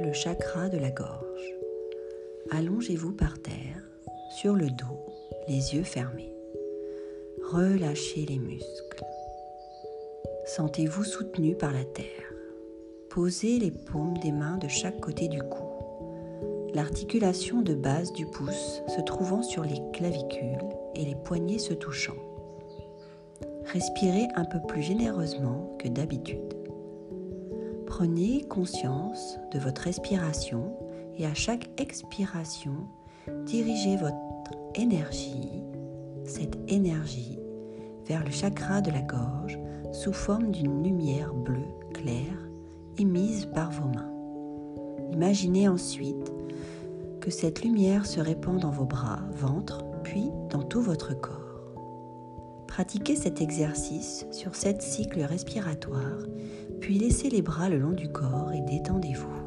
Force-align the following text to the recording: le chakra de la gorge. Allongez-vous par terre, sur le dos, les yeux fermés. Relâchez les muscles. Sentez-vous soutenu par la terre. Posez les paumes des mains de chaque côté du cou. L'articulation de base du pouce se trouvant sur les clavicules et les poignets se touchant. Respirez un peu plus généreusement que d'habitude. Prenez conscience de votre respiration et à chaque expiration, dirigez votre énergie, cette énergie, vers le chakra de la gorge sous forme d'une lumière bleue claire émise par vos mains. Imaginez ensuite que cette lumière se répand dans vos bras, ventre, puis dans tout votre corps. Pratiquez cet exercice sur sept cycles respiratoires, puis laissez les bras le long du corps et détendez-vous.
le 0.00 0.12
chakra 0.12 0.68
de 0.68 0.78
la 0.78 0.90
gorge. 0.90 1.56
Allongez-vous 2.50 3.12
par 3.12 3.38
terre, 3.40 3.82
sur 4.30 4.54
le 4.54 4.66
dos, 4.66 5.06
les 5.46 5.74
yeux 5.74 5.82
fermés. 5.82 6.34
Relâchez 7.52 8.24
les 8.26 8.38
muscles. 8.38 9.04
Sentez-vous 10.46 11.04
soutenu 11.04 11.54
par 11.54 11.72
la 11.72 11.84
terre. 11.84 12.06
Posez 13.10 13.58
les 13.58 13.70
paumes 13.70 14.16
des 14.18 14.32
mains 14.32 14.56
de 14.56 14.68
chaque 14.68 15.00
côté 15.00 15.28
du 15.28 15.42
cou. 15.42 15.64
L'articulation 16.74 17.60
de 17.60 17.74
base 17.74 18.12
du 18.12 18.26
pouce 18.26 18.82
se 18.88 19.00
trouvant 19.02 19.42
sur 19.42 19.64
les 19.64 19.80
clavicules 19.92 20.68
et 20.94 21.04
les 21.04 21.16
poignets 21.16 21.58
se 21.58 21.74
touchant. 21.74 22.16
Respirez 23.66 24.28
un 24.34 24.44
peu 24.44 24.60
plus 24.66 24.82
généreusement 24.82 25.76
que 25.78 25.88
d'habitude. 25.88 26.59
Prenez 28.00 28.44
conscience 28.48 29.36
de 29.52 29.58
votre 29.58 29.82
respiration 29.82 30.74
et 31.18 31.26
à 31.26 31.34
chaque 31.34 31.68
expiration, 31.78 32.72
dirigez 33.44 33.98
votre 33.98 34.16
énergie, 34.74 35.62
cette 36.24 36.56
énergie, 36.66 37.38
vers 38.06 38.24
le 38.24 38.30
chakra 38.30 38.80
de 38.80 38.90
la 38.90 39.02
gorge 39.02 39.58
sous 39.92 40.14
forme 40.14 40.50
d'une 40.50 40.82
lumière 40.82 41.34
bleue 41.34 41.68
claire 41.92 42.48
émise 42.96 43.44
par 43.54 43.70
vos 43.70 43.88
mains. 43.88 44.10
Imaginez 45.12 45.68
ensuite 45.68 46.32
que 47.20 47.30
cette 47.30 47.62
lumière 47.62 48.06
se 48.06 48.20
répand 48.20 48.58
dans 48.58 48.70
vos 48.70 48.86
bras, 48.86 49.20
ventre, 49.34 49.84
puis 50.04 50.30
dans 50.48 50.62
tout 50.62 50.80
votre 50.80 51.12
corps. 51.20 51.36
Pratiquez 52.66 53.16
cet 53.16 53.42
exercice 53.42 54.24
sur 54.30 54.54
sept 54.54 54.80
cycles 54.80 55.20
respiratoires, 55.20 56.22
puis 56.80 56.98
laissez 56.98 57.28
les 57.28 57.42
bras 57.42 57.68
le 57.68 57.78
long 57.78 57.92
du 57.92 58.08
corps 58.08 58.52
et 58.52 58.60
détendez-vous. 58.60 59.39